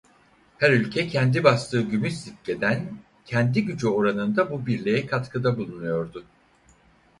[0.57, 6.25] Her ülke kendi bastığı gümüş sikkeden kendi gücü oranında bu birliğe katkıda bulunuyordu.